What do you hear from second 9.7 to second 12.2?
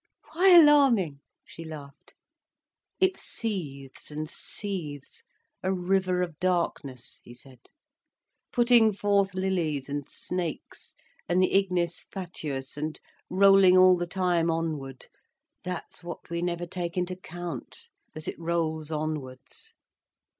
and snakes, and the ignis